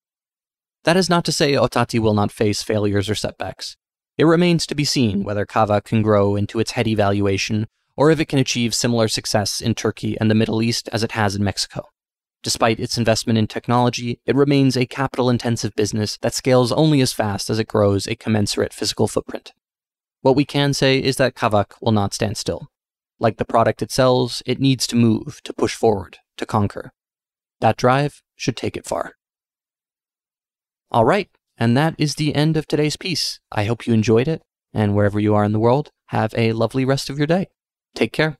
[0.83, 3.77] That is not to say Ottati will not face failures or setbacks.
[4.19, 8.19] It remains to be seen whether Kava can grow into its heady valuation or if
[8.19, 11.45] it can achieve similar success in Turkey and the Middle East as it has in
[11.45, 11.85] Mexico.
[12.43, 17.13] Despite its investment in technology, it remains a capital intensive business that scales only as
[17.13, 19.53] fast as it grows a commensurate physical footprint.
[20.23, 22.72] What we can say is that Kavak will not stand still.
[23.23, 26.91] Like the product it sells, it needs to move, to push forward, to conquer.
[27.61, 29.13] That drive should take it far.
[30.91, 33.39] All right, and that is the end of today's piece.
[33.53, 34.43] I hope you enjoyed it,
[34.75, 37.47] and wherever you are in the world, have a lovely rest of your day.
[37.95, 38.39] Take care.